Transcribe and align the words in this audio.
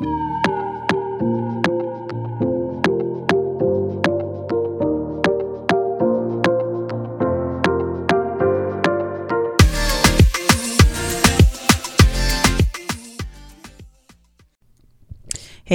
Hey, 0.00 0.06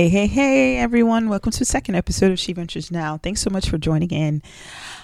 hey, 0.10 0.26
hey, 0.26 0.78
everyone. 0.78 1.30
Welcome 1.30 1.52
to 1.52 1.60
the 1.60 1.66
second 1.66 1.94
episode 1.94 2.32
of 2.32 2.40
She 2.40 2.52
Ventures 2.54 2.90
Now. 2.90 3.18
Thanks 3.18 3.42
so 3.42 3.52
much 3.52 3.70
for 3.70 3.78
joining 3.78 4.10
in. 4.10 4.42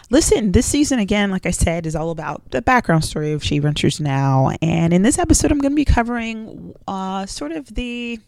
Listen, 0.09 0.51
this 0.51 0.65
season, 0.65 0.97
again, 0.97 1.29
like 1.29 1.45
I 1.45 1.51
said, 1.51 1.85
is 1.85 1.95
all 1.95 2.09
about 2.09 2.49
the 2.49 2.63
background 2.63 3.05
story 3.05 3.33
of 3.33 3.43
She 3.43 3.59
Ventures 3.59 3.99
Now. 3.99 4.49
And 4.63 4.91
in 4.91 5.03
this 5.03 5.19
episode, 5.19 5.51
I'm 5.51 5.59
going 5.59 5.73
to 5.73 5.75
be 5.75 5.85
covering 5.85 6.73
uh, 6.87 7.27
sort 7.27 7.51
of 7.51 7.67
the, 7.75 8.19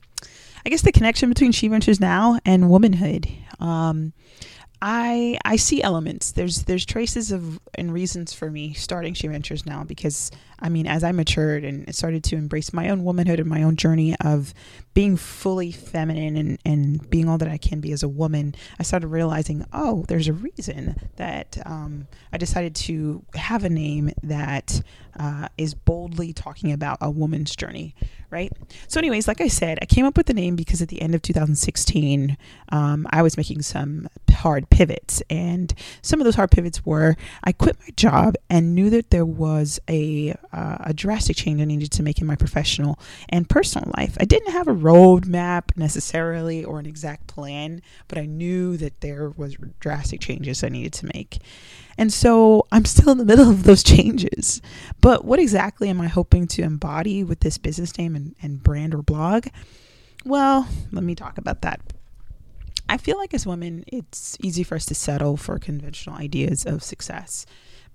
I 0.66 0.70
guess, 0.70 0.82
the 0.82 0.92
connection 0.92 1.30
between 1.30 1.52
She 1.52 1.68
Ventures 1.68 2.00
Now 2.00 2.40
and 2.46 2.70
womanhood. 2.70 3.28
Um, 3.60 4.14
I 4.86 5.40
I 5.46 5.56
see 5.56 5.82
elements. 5.82 6.34
There's 6.34 6.64
there's 6.64 6.86
traces 6.86 7.32
of 7.32 7.58
and 7.76 7.94
reasons 7.94 8.34
for 8.34 8.52
me 8.52 8.74
starting 8.74 9.14
She 9.14 9.28
Ventures 9.28 9.66
now 9.66 9.86
because 9.86 10.30
I 10.60 10.68
mean 10.68 10.88
as 10.88 11.06
I 11.06 11.14
matured 11.14 11.64
and 11.64 11.96
started 11.96 12.22
to 12.26 12.36
embrace 12.36 12.74
my 12.74 12.90
own 12.90 13.06
womanhood 13.06 13.40
and 13.40 13.48
my 13.48 13.64
own 13.64 13.78
journey 13.78 14.14
of 14.20 14.54
being 14.94 15.16
fully 15.16 15.72
feminine 15.72 16.36
and, 16.36 16.60
and 16.66 17.10
being 17.10 17.30
all 17.30 17.38
that 17.38 17.48
I 17.48 17.58
can 17.58 17.80
be 17.80 17.94
as 17.94 18.04
a 18.04 18.10
woman, 18.10 18.56
I 18.78 18.84
started 18.84 19.08
realizing, 19.08 19.66
oh, 19.72 20.04
there's 20.10 20.28
a 20.28 20.34
reason 20.34 21.00
that 21.16 21.58
um, 21.66 22.08
I 22.34 22.38
decided 22.38 22.76
to 22.76 23.24
have 23.36 23.64
a 23.64 23.70
name 23.70 24.12
that 24.22 24.82
uh, 25.18 25.48
is 25.58 25.74
boldly 25.74 26.34
talking 26.34 26.74
about 26.74 26.98
a 27.02 27.10
woman's 27.10 27.56
journey, 27.56 27.96
right? 28.34 28.52
So, 28.88 29.00
anyways, 29.00 29.28
like 29.28 29.40
I 29.40 29.48
said, 29.48 29.78
I 29.82 29.86
came 29.86 30.06
up 30.06 30.18
with 30.18 30.26
the 30.26 30.34
name 30.34 30.56
because 30.56 30.82
at 30.82 30.90
the 30.90 31.02
end 31.02 31.14
of 31.14 31.22
2016, 31.22 32.36
um, 32.70 33.08
I 33.12 33.22
was 33.22 33.38
making 33.38 33.62
some 33.62 34.10
hard 34.34 34.70
pivots. 34.70 35.22
And 35.30 35.74
some 36.02 36.20
of 36.20 36.26
those 36.26 36.36
hard 36.36 36.52
pivots 36.52 36.86
were 36.86 37.16
I 37.44 37.52
quit 37.52 37.78
my 37.80 37.90
job 37.96 38.36
and 38.50 38.76
knew 38.76 38.90
that 38.90 39.12
there 39.12 39.26
was 39.26 39.80
a, 39.88 40.32
uh, 40.52 40.78
a 40.82 40.94
drastic 40.94 41.38
change 41.38 41.62
I 41.62 41.66
needed 41.66 41.92
to 41.92 42.04
make 42.04 42.20
in 42.20 42.28
my 42.28 42.36
professional 42.36 43.00
and 43.30 43.48
personal 43.48 43.92
life. 43.96 44.18
I 44.20 44.26
didn't 44.26 44.52
have 44.52 44.68
a 44.68 44.74
roadmap 44.74 45.78
necessarily 45.78 46.66
or 46.66 46.80
an 46.80 46.88
exact 46.88 47.28
plan, 47.28 47.82
but 48.08 48.18
I 48.18 48.26
knew 48.26 48.76
that 48.78 49.02
there 49.02 49.30
was 49.30 49.56
drastic 49.80 50.20
changes 50.20 50.64
I 50.64 50.70
needed 50.70 50.94
to 50.94 51.10
make. 51.14 51.40
And 51.98 52.12
so 52.12 52.66
I'm 52.72 52.86
still 52.86 53.12
in 53.12 53.18
the 53.18 53.26
middle 53.26 53.50
of 53.50 53.64
those 53.64 53.84
changes. 53.94 54.62
But 55.02 55.26
what 55.26 55.40
exactly 55.40 55.90
am 55.90 56.02
I 56.02 56.08
hoping 56.08 56.48
to 56.48 56.64
embody 56.64 57.24
with 57.24 57.42
this 57.42 57.58
business 57.58 57.98
name 57.98 58.16
and, 58.16 58.23
and 58.42 58.62
brand 58.62 58.94
or 58.94 59.02
blog? 59.02 59.48
Well, 60.26 60.68
let 60.92 61.04
me 61.04 61.16
talk 61.16 61.38
about 61.38 61.62
that. 61.62 61.82
I 62.90 62.98
feel 62.98 63.18
like 63.18 63.34
as 63.34 63.46
women, 63.46 63.84
it's 63.88 64.38
easy 64.42 64.64
for 64.64 64.76
us 64.76 64.86
to 64.88 64.96
settle 64.96 65.38
for 65.38 65.58
conventional 65.60 66.16
ideas 66.16 66.66
of 66.66 66.84
success 66.84 67.46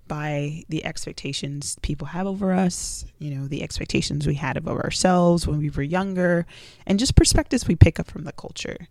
by 0.07 0.63
the 0.69 0.83
expectations 0.83 1.77
people 1.81 2.07
have 2.07 2.27
over 2.27 2.51
us, 2.51 3.05
you 3.19 3.33
know, 3.33 3.47
the 3.47 3.63
expectations 3.63 4.27
we 4.27 4.33
had 4.33 4.57
of 4.57 4.67
ourselves 4.67 5.47
when 5.47 5.59
we 5.59 5.69
were 5.69 5.83
younger, 5.83 6.45
and 6.85 6.99
just 6.99 7.15
perspectives 7.15 7.67
we 7.67 7.75
pick 7.75 7.99
up 7.99 8.09
from 8.09 8.23
the 8.23 8.33
culture. 8.33 8.87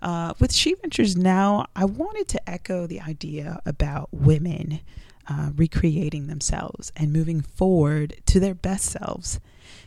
Uh, 0.00 0.34
with 0.38 0.52
She 0.52 0.74
Ventures 0.74 1.16
now, 1.16 1.66
I 1.74 1.86
wanted 1.86 2.28
to 2.28 2.48
echo 2.48 2.86
the 2.86 3.00
idea 3.00 3.60
about 3.66 4.10
women 4.12 4.80
uh, 5.28 5.50
recreating 5.54 6.26
themselves 6.26 6.92
and 6.96 7.12
moving 7.12 7.40
forward 7.40 8.14
to 8.26 8.40
their 8.40 8.54
best 8.54 8.86
selves. 8.86 9.40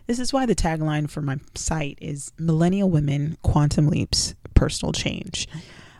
This 0.08 0.20
is 0.20 0.33
why 0.33 0.45
the 0.45 0.56
tagline 0.56 1.09
for 1.09 1.22
my 1.22 1.39
site 1.56 1.98
is 2.02 2.31
Millennial 2.38 2.89
Women 2.89 3.38
Quantum 3.42 3.88
Leaps 3.88 4.36
Personal 4.53 4.92
Change. 4.94 5.48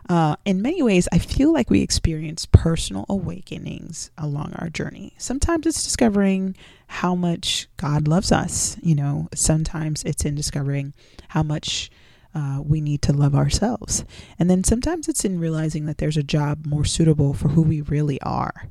Uh, 0.08 0.36
in 0.44 0.60
many 0.60 0.82
ways, 0.82 1.08
I 1.12 1.18
feel 1.18 1.52
like 1.52 1.70
we 1.70 1.80
experience 1.80 2.46
personal 2.46 3.06
awakenings 3.08 4.10
along 4.18 4.52
our 4.56 4.68
journey. 4.68 5.14
Sometimes 5.16 5.66
it's 5.66 5.84
discovering 5.84 6.56
how 6.86 7.14
much 7.14 7.68
God 7.76 8.08
loves 8.08 8.32
us. 8.32 8.76
You 8.82 8.94
know, 8.94 9.28
sometimes 9.34 10.02
it's 10.02 10.24
in 10.24 10.34
discovering 10.34 10.92
how 11.28 11.42
much 11.42 11.90
uh, 12.34 12.60
we 12.64 12.80
need 12.80 13.02
to 13.02 13.12
love 13.12 13.34
ourselves. 13.34 14.04
And 14.38 14.50
then 14.50 14.64
sometimes 14.64 15.08
it's 15.08 15.24
in 15.24 15.38
realizing 15.38 15.86
that 15.86 15.98
there's 15.98 16.16
a 16.16 16.22
job 16.22 16.66
more 16.66 16.84
suitable 16.84 17.32
for 17.34 17.48
who 17.48 17.62
we 17.62 17.80
really 17.80 18.20
are. 18.22 18.68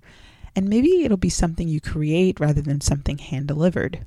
And 0.55 0.67
maybe 0.67 1.03
it'll 1.03 1.17
be 1.17 1.29
something 1.29 1.67
you 1.67 1.79
create 1.79 2.39
rather 2.39 2.61
than 2.61 2.81
something 2.81 3.17
hand 3.17 3.47
delivered. 3.47 4.05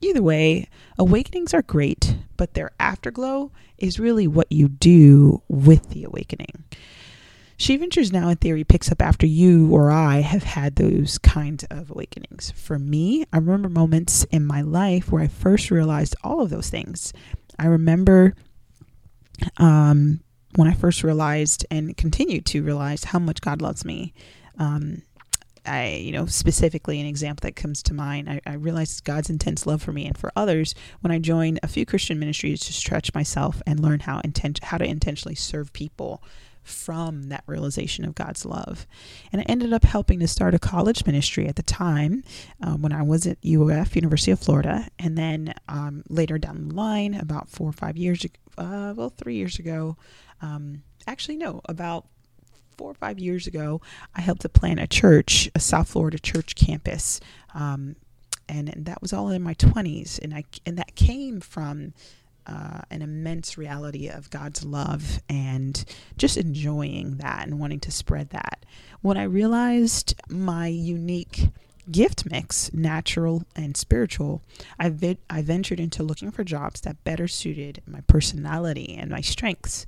Either 0.00 0.22
way, 0.22 0.68
awakenings 0.98 1.54
are 1.54 1.62
great, 1.62 2.16
but 2.36 2.54
their 2.54 2.72
afterglow 2.80 3.50
is 3.78 4.00
really 4.00 4.26
what 4.26 4.50
you 4.50 4.68
do 4.68 5.42
with 5.48 5.90
the 5.90 6.04
awakening. 6.04 6.64
She 7.56 7.76
Ventures 7.76 8.12
Now, 8.12 8.28
in 8.28 8.36
theory, 8.36 8.64
picks 8.64 8.90
up 8.90 9.00
after 9.00 9.26
you 9.26 9.72
or 9.72 9.90
I 9.90 10.20
have 10.20 10.42
had 10.42 10.76
those 10.76 11.18
kinds 11.18 11.64
of 11.70 11.90
awakenings. 11.90 12.50
For 12.50 12.78
me, 12.78 13.24
I 13.32 13.38
remember 13.38 13.68
moments 13.68 14.24
in 14.24 14.44
my 14.44 14.60
life 14.60 15.12
where 15.12 15.22
I 15.22 15.28
first 15.28 15.70
realized 15.70 16.16
all 16.24 16.40
of 16.40 16.50
those 16.50 16.68
things. 16.68 17.12
I 17.58 17.66
remember 17.66 18.34
um, 19.58 20.20
when 20.56 20.68
I 20.68 20.74
first 20.74 21.04
realized 21.04 21.64
and 21.70 21.96
continue 21.96 22.40
to 22.42 22.62
realize 22.62 23.04
how 23.04 23.20
much 23.20 23.40
God 23.40 23.62
loves 23.62 23.84
me. 23.84 24.12
Um, 24.58 25.02
I, 25.66 25.94
you 25.94 26.12
know, 26.12 26.26
specifically 26.26 27.00
an 27.00 27.06
example 27.06 27.46
that 27.46 27.56
comes 27.56 27.82
to 27.84 27.94
mind, 27.94 28.28
I, 28.28 28.40
I 28.46 28.54
realized 28.54 29.04
God's 29.04 29.30
intense 29.30 29.66
love 29.66 29.82
for 29.82 29.92
me 29.92 30.06
and 30.06 30.16
for 30.16 30.32
others 30.36 30.74
when 31.00 31.10
I 31.10 31.18
joined 31.18 31.60
a 31.62 31.68
few 31.68 31.86
Christian 31.86 32.18
ministries 32.18 32.60
to 32.60 32.72
stretch 32.72 33.14
myself 33.14 33.62
and 33.66 33.80
learn 33.80 34.00
how 34.00 34.20
intent 34.20 34.62
how 34.64 34.78
to 34.78 34.84
intentionally 34.84 35.34
serve 35.34 35.72
people 35.72 36.22
from 36.64 37.24
that 37.24 37.44
realization 37.46 38.04
of 38.04 38.14
God's 38.14 38.44
love. 38.46 38.86
And 39.32 39.40
I 39.40 39.44
ended 39.44 39.72
up 39.72 39.84
helping 39.84 40.18
to 40.20 40.26
start 40.26 40.54
a 40.54 40.58
college 40.58 41.04
ministry 41.04 41.46
at 41.46 41.56
the 41.56 41.62
time 41.62 42.24
um, 42.62 42.80
when 42.80 42.92
I 42.92 43.02
was 43.02 43.26
at 43.26 43.38
UF, 43.44 43.94
University 43.94 44.30
of 44.30 44.40
Florida. 44.40 44.88
And 44.98 45.16
then 45.16 45.54
um, 45.68 46.02
later 46.08 46.38
down 46.38 46.68
the 46.68 46.74
line, 46.74 47.14
about 47.14 47.50
four 47.50 47.68
or 47.68 47.72
five 47.72 47.98
years, 47.98 48.24
uh, 48.56 48.94
well, 48.96 49.10
three 49.10 49.36
years 49.36 49.58
ago, 49.58 49.96
um, 50.40 50.82
actually, 51.06 51.36
no, 51.36 51.60
about 51.66 52.06
four 52.76 52.90
or 52.90 52.94
five 52.94 53.18
years 53.18 53.46
ago, 53.46 53.80
I 54.14 54.20
helped 54.20 54.42
to 54.42 54.48
plan 54.48 54.78
a 54.78 54.86
church, 54.86 55.50
a 55.54 55.60
South 55.60 55.88
Florida 55.88 56.18
church 56.18 56.54
campus. 56.54 57.20
Um, 57.54 57.96
and, 58.48 58.68
and 58.68 58.86
that 58.86 59.00
was 59.00 59.12
all 59.12 59.30
in 59.30 59.42
my 59.42 59.54
20s. 59.54 60.18
And, 60.22 60.34
I, 60.34 60.44
and 60.66 60.76
that 60.78 60.94
came 60.94 61.40
from 61.40 61.94
uh, 62.46 62.80
an 62.90 63.02
immense 63.02 63.56
reality 63.56 64.08
of 64.08 64.30
God's 64.30 64.64
love 64.64 65.20
and 65.28 65.84
just 66.16 66.36
enjoying 66.36 67.16
that 67.16 67.46
and 67.46 67.58
wanting 67.58 67.80
to 67.80 67.90
spread 67.90 68.30
that. 68.30 68.66
When 69.00 69.16
I 69.16 69.24
realized 69.24 70.14
my 70.28 70.66
unique 70.66 71.48
gift 71.90 72.30
mix, 72.30 72.72
natural 72.72 73.44
and 73.54 73.76
spiritual, 73.76 74.42
I, 74.78 74.88
vi- 74.90 75.18
I 75.28 75.42
ventured 75.42 75.80
into 75.80 76.02
looking 76.02 76.30
for 76.30 76.44
jobs 76.44 76.80
that 76.82 77.02
better 77.04 77.28
suited 77.28 77.82
my 77.86 78.00
personality 78.02 78.96
and 78.98 79.10
my 79.10 79.20
strengths. 79.20 79.86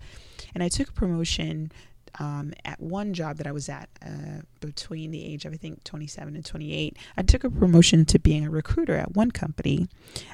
And 0.54 0.62
I 0.62 0.68
took 0.68 0.90
a 0.90 0.92
promotion 0.92 1.72
um, 2.18 2.52
at 2.64 2.80
one 2.80 3.14
job 3.14 3.36
that 3.36 3.46
I 3.46 3.52
was 3.52 3.68
at 3.68 3.88
uh, 4.04 4.42
between 4.60 5.10
the 5.10 5.24
age 5.24 5.44
of 5.44 5.52
I 5.52 5.56
think 5.56 5.84
27 5.84 6.34
and 6.34 6.44
28. 6.44 6.96
I 7.16 7.22
took 7.22 7.44
a 7.44 7.50
promotion 7.50 8.04
to 8.06 8.18
being 8.18 8.46
a 8.46 8.50
recruiter 8.50 8.94
at 8.94 9.14
one 9.14 9.30
company. 9.30 9.88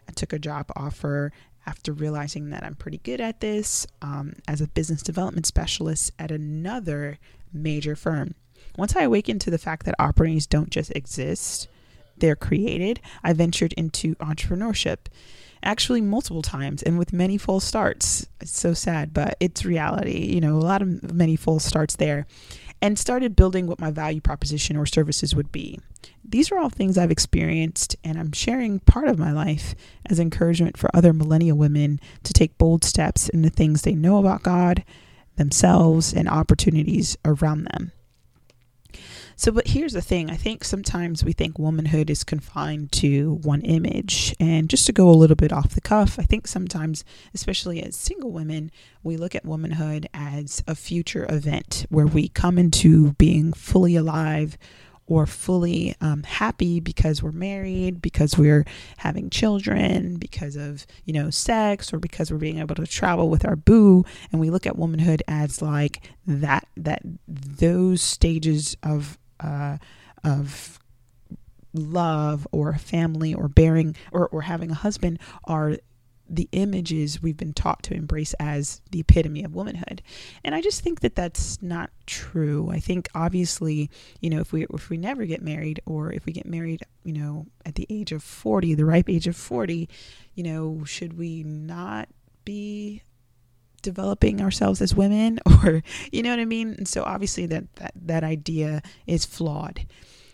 I 0.08 0.12
took 0.12 0.32
a 0.32 0.38
job 0.38 0.70
offer 0.76 1.32
after 1.66 1.92
realizing 1.92 2.50
that 2.50 2.64
I'm 2.64 2.74
pretty 2.74 2.98
good 2.98 3.20
at 3.20 3.40
this 3.40 3.86
um, 4.00 4.34
as 4.48 4.60
a 4.60 4.66
business 4.68 5.02
development 5.02 5.46
specialist 5.46 6.12
at 6.18 6.30
another 6.30 7.18
major 7.52 7.94
firm. 7.94 8.34
Once 8.76 8.96
I 8.96 9.02
awakened 9.02 9.40
to 9.42 9.50
the 9.50 9.58
fact 9.58 9.86
that 9.86 9.94
opportunities 9.98 10.46
don't 10.46 10.70
just 10.70 10.90
exist, 10.96 11.68
they're 12.16 12.36
created, 12.36 13.00
I 13.22 13.32
ventured 13.32 13.72
into 13.74 14.14
entrepreneurship. 14.16 15.06
Actually, 15.62 16.00
multiple 16.00 16.42
times 16.42 16.82
and 16.82 16.98
with 16.98 17.12
many 17.12 17.38
false 17.38 17.64
starts. 17.64 18.26
It's 18.40 18.58
so 18.58 18.74
sad, 18.74 19.14
but 19.14 19.36
it's 19.38 19.64
reality. 19.64 20.32
You 20.34 20.40
know, 20.40 20.56
a 20.56 20.58
lot 20.58 20.82
of 20.82 21.12
many 21.12 21.36
false 21.36 21.64
starts 21.64 21.96
there 21.96 22.26
and 22.80 22.98
started 22.98 23.36
building 23.36 23.68
what 23.68 23.80
my 23.80 23.92
value 23.92 24.20
proposition 24.20 24.76
or 24.76 24.86
services 24.86 25.36
would 25.36 25.52
be. 25.52 25.78
These 26.24 26.50
are 26.50 26.58
all 26.58 26.68
things 26.68 26.98
I've 26.98 27.12
experienced, 27.12 27.94
and 28.02 28.18
I'm 28.18 28.32
sharing 28.32 28.80
part 28.80 29.06
of 29.06 29.20
my 29.20 29.30
life 29.30 29.76
as 30.06 30.18
encouragement 30.18 30.76
for 30.76 30.90
other 30.92 31.12
millennial 31.12 31.56
women 31.56 32.00
to 32.24 32.32
take 32.32 32.58
bold 32.58 32.82
steps 32.82 33.28
in 33.28 33.42
the 33.42 33.50
things 33.50 33.82
they 33.82 33.94
know 33.94 34.18
about 34.18 34.42
God, 34.42 34.84
themselves, 35.36 36.12
and 36.12 36.28
opportunities 36.28 37.16
around 37.24 37.64
them. 37.64 37.92
So, 39.36 39.52
but 39.52 39.68
here's 39.68 39.92
the 39.92 40.02
thing 40.02 40.30
I 40.30 40.36
think 40.36 40.64
sometimes 40.64 41.24
we 41.24 41.32
think 41.32 41.58
womanhood 41.58 42.10
is 42.10 42.24
confined 42.24 42.92
to 42.92 43.34
one 43.42 43.62
image. 43.62 44.34
And 44.38 44.68
just 44.68 44.86
to 44.86 44.92
go 44.92 45.08
a 45.08 45.12
little 45.12 45.36
bit 45.36 45.52
off 45.52 45.74
the 45.74 45.80
cuff, 45.80 46.18
I 46.18 46.22
think 46.22 46.46
sometimes, 46.46 47.04
especially 47.34 47.82
as 47.82 47.96
single 47.96 48.30
women, 48.30 48.70
we 49.02 49.16
look 49.16 49.34
at 49.34 49.44
womanhood 49.44 50.08
as 50.14 50.62
a 50.66 50.74
future 50.74 51.26
event 51.28 51.86
where 51.88 52.06
we 52.06 52.28
come 52.28 52.58
into 52.58 53.12
being 53.14 53.52
fully 53.52 53.96
alive 53.96 54.56
or 55.06 55.26
fully 55.26 55.94
um, 56.00 56.22
happy 56.22 56.80
because 56.80 57.22
we're 57.22 57.32
married, 57.32 58.00
because 58.00 58.38
we're 58.38 58.64
having 58.98 59.28
children, 59.28 60.16
because 60.16 60.56
of, 60.56 60.86
you 61.04 61.12
know, 61.12 61.28
sex, 61.28 61.92
or 61.92 61.98
because 61.98 62.30
we're 62.30 62.38
being 62.38 62.58
able 62.58 62.74
to 62.74 62.86
travel 62.86 63.28
with 63.28 63.44
our 63.44 63.56
boo. 63.56 64.04
And 64.30 64.40
we 64.40 64.48
look 64.48 64.66
at 64.66 64.78
womanhood 64.78 65.22
as 65.26 65.60
like 65.60 66.08
that, 66.26 66.66
that 66.76 67.02
those 67.26 68.00
stages 68.00 68.76
of, 68.82 69.18
uh, 69.40 69.78
of 70.24 70.78
love 71.74 72.46
or 72.52 72.74
family 72.74 73.34
or 73.34 73.48
bearing 73.48 73.96
or, 74.12 74.28
or 74.28 74.42
having 74.42 74.70
a 74.70 74.74
husband 74.74 75.18
are 75.44 75.76
the 76.28 76.48
images 76.52 77.20
we've 77.20 77.36
been 77.36 77.52
taught 77.52 77.82
to 77.82 77.94
embrace 77.94 78.32
as 78.40 78.80
the 78.90 79.00
epitome 79.00 79.44
of 79.44 79.54
womanhood. 79.54 80.00
And 80.42 80.54
I 80.54 80.62
just 80.62 80.80
think 80.80 81.00
that 81.00 81.14
that's 81.14 81.60
not 81.60 81.90
true. 82.06 82.70
I 82.70 82.78
think 82.78 83.08
obviously, 83.14 83.90
you 84.20 84.30
know, 84.30 84.40
if 84.40 84.52
we 84.52 84.66
if 84.72 84.88
we 84.88 84.96
never 84.96 85.26
get 85.26 85.42
married 85.42 85.80
or 85.84 86.10
if 86.10 86.24
we 86.24 86.32
get 86.32 86.46
married, 86.46 86.82
you 87.04 87.12
know, 87.12 87.46
at 87.66 87.74
the 87.74 87.86
age 87.90 88.12
of 88.12 88.22
40, 88.22 88.74
the 88.74 88.84
ripe 88.84 89.10
age 89.10 89.26
of 89.26 89.36
40, 89.36 89.88
you 90.34 90.42
know, 90.42 90.84
should 90.84 91.18
we 91.18 91.42
not 91.42 92.08
be 92.44 93.02
developing 93.82 94.40
ourselves 94.40 94.80
as 94.80 94.94
women 94.94 95.38
or 95.64 95.82
you 96.10 96.22
know 96.22 96.30
what 96.30 96.38
I 96.38 96.44
mean? 96.44 96.74
And 96.78 96.88
so 96.88 97.02
obviously 97.04 97.46
that 97.46 97.74
that 97.76 97.92
that 97.94 98.24
idea 98.24 98.82
is 99.06 99.24
flawed. 99.24 99.86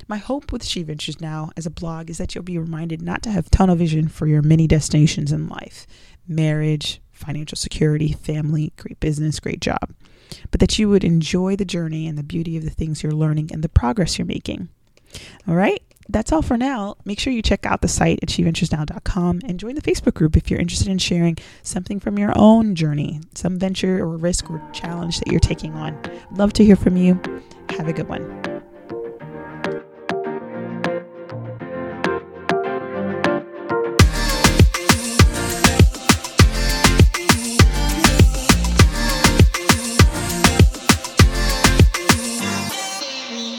My 0.07 0.17
hope 0.17 0.53
with 0.53 0.65
She 0.65 0.83
Ventures 0.83 1.21
Now 1.21 1.51
as 1.57 1.67
a 1.67 1.71
blog 1.71 2.09
is 2.09 2.17
that 2.19 2.35
you'll 2.35 2.45
be 2.45 2.57
reminded 2.57 3.03
not 3.03 3.23
to 3.23 3.31
have 3.31 3.51
tunnel 3.51 3.77
vision 3.77 4.09
for 4.09 4.27
your 4.27 4.41
many 4.41 4.67
destinations 4.67 5.33
in 5.33 5.49
life 5.49 5.87
marriage, 6.27 7.01
financial 7.11 7.57
security, 7.57 8.13
family, 8.13 8.73
great 8.77 9.01
business, 9.01 9.41
great 9.41 9.61
job 9.61 9.95
but 10.51 10.61
that 10.61 10.79
you 10.79 10.89
would 10.89 11.05
enjoy 11.05 11.57
the 11.57 11.65
journey 11.65 12.07
and 12.07 12.19
the 12.19 12.23
beauty 12.23 12.57
of 12.57 12.65
the 12.65 12.71
things 12.71 13.03
you're 13.03 13.13
learning 13.13 13.51
and 13.53 13.63
the 13.63 13.69
progress 13.69 14.19
you're 14.19 14.27
making. 14.27 14.69
All 15.47 15.55
right, 15.55 15.83
that's 16.09 16.33
all 16.33 16.43
for 16.43 16.57
now. 16.57 16.97
Make 17.05 17.21
sure 17.21 17.33
you 17.33 17.43
check 17.43 17.67
out 17.67 17.83
the 17.83 17.89
site 17.89 18.21
at 18.23 18.29
sheventuresnow.com 18.29 19.41
and 19.45 19.61
join 19.61 19.75
the 19.75 19.83
Facebook 19.83 20.15
group 20.15 20.37
if 20.37 20.51
you're 20.51 20.61
interested 20.61 20.89
in 20.89 20.99
sharing 20.99 21.37
something 21.63 22.01
from 22.01 22.19
your 22.19 22.33
own 22.37 22.75
journey, 22.75 23.21
some 23.35 23.59
venture 23.59 24.03
or 24.03 24.17
risk 24.17 24.51
or 24.51 24.63
challenge 24.73 25.19
that 25.19 25.29
you're 25.29 25.41
taking 25.41 25.75
on. 25.75 26.01
Love 26.33 26.53
to 26.55 26.65
hear 26.65 26.77
from 26.77 26.97
you. 26.97 27.21
Have 27.71 27.89
a 27.89 27.93
good 27.93 28.09
one. 28.09 28.58